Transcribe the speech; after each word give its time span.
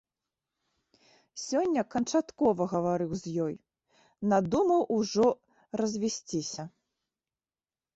Сёння 1.47 1.81
канчаткова 1.93 2.63
гаварыў 2.73 3.11
з 3.21 3.37
ёй, 3.45 3.55
надумаў 4.35 4.81
ужо 5.01 5.27
развесціся. 5.85 6.63